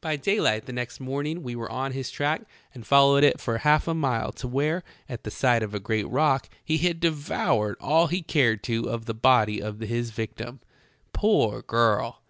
[0.00, 3.86] "By daylight the next morning we were on his track and followed it for half
[3.86, 8.06] a mile to where, at the side of a great rock, he had devoured all
[8.06, 10.60] he cared to of the body of his victim.
[11.12, 12.22] Poor girl!